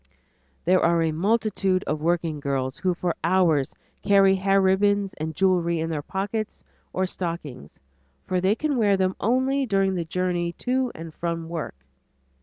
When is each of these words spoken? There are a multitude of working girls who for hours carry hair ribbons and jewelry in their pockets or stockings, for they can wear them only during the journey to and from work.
There 0.65 0.83
are 0.83 1.03
a 1.03 1.11
multitude 1.11 1.83
of 1.83 2.01
working 2.01 2.39
girls 2.39 2.79
who 2.79 2.95
for 2.95 3.15
hours 3.23 3.71
carry 4.01 4.33
hair 4.33 4.59
ribbons 4.59 5.13
and 5.19 5.35
jewelry 5.35 5.79
in 5.79 5.91
their 5.91 6.01
pockets 6.01 6.63
or 6.91 7.05
stockings, 7.05 7.77
for 8.25 8.41
they 8.41 8.55
can 8.55 8.77
wear 8.77 8.97
them 8.97 9.15
only 9.19 9.67
during 9.67 9.93
the 9.93 10.03
journey 10.03 10.53
to 10.53 10.91
and 10.95 11.13
from 11.13 11.49
work. 11.49 11.75